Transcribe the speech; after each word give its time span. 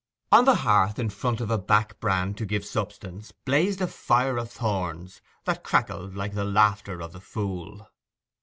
On 0.31 0.45
the 0.45 0.55
hearth, 0.55 0.97
in 0.97 1.11
front 1.11 1.41
of 1.41 1.51
a 1.51 1.59
back 1.59 1.99
brand 1.99 2.35
to 2.39 2.45
give 2.47 2.65
substance, 2.65 3.31
blazed 3.45 3.81
a 3.81 3.85
fire 3.85 4.35
of 4.39 4.49
thorns, 4.51 5.21
that 5.45 5.63
crackled 5.63 6.15
'like 6.15 6.33
the 6.33 6.43
laughter 6.43 7.03
of 7.03 7.11
the 7.13 7.21
fool. 7.21 7.87